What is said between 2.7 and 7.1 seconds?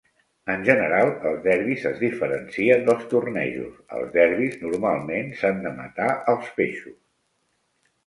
dels tornejos; als derbis, normalment, s'han de matar els peixos.